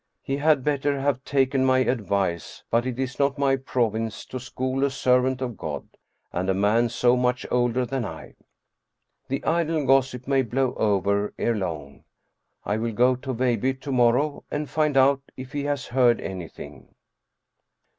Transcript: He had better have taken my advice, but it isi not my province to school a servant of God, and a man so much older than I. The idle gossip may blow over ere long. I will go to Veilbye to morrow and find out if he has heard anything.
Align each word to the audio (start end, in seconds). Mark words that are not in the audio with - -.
He 0.23 0.37
had 0.37 0.63
better 0.63 0.99
have 0.99 1.23
taken 1.23 1.63
my 1.63 1.77
advice, 1.77 2.63
but 2.71 2.87
it 2.87 2.97
isi 2.97 3.17
not 3.19 3.37
my 3.37 3.55
province 3.55 4.25
to 4.25 4.39
school 4.39 4.83
a 4.83 4.89
servant 4.89 5.43
of 5.43 5.55
God, 5.57 5.85
and 6.33 6.49
a 6.49 6.55
man 6.55 6.89
so 6.89 7.15
much 7.15 7.45
older 7.51 7.85
than 7.85 8.03
I. 8.03 8.33
The 9.27 9.43
idle 9.45 9.85
gossip 9.85 10.27
may 10.27 10.41
blow 10.41 10.73
over 10.73 11.35
ere 11.37 11.55
long. 11.55 12.03
I 12.65 12.77
will 12.77 12.93
go 12.93 13.15
to 13.17 13.31
Veilbye 13.31 13.79
to 13.81 13.91
morrow 13.91 14.43
and 14.49 14.67
find 14.67 14.97
out 14.97 15.21
if 15.37 15.51
he 15.51 15.65
has 15.65 15.85
heard 15.85 16.19
anything. 16.19 16.95